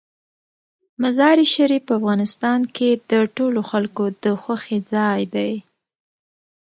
[1.01, 5.53] مزارشریف په افغانستان کې د ټولو خلکو د خوښې ځای دی.